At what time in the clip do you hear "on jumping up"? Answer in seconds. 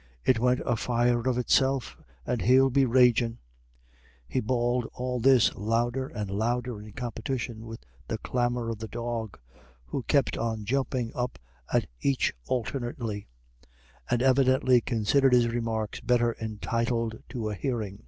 10.39-11.37